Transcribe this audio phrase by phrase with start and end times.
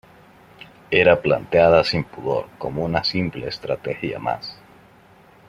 [0.99, 4.57] era planteada sin pudor como una simple estrategia más